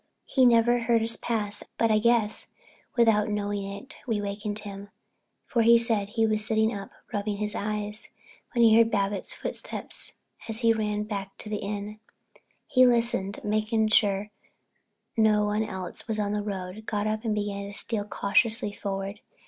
[0.25, 2.47] He never heard us pass, but I guess
[2.97, 4.89] without his knowing it we wakened him,
[5.45, 8.11] for he said he was sitting up, rubbing his eyes,
[8.51, 10.13] when he heard Babbitts' footsteps
[10.49, 11.99] as he ran back to the inn.
[12.65, 14.31] He listened and, making sure
[15.15, 19.19] no one else was on the road, got up and began to steal cautiously forward.